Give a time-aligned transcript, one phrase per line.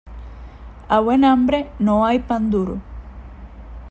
[0.89, 2.81] A buen hambre no hay pan duro.